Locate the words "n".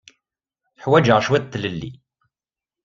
1.47-1.49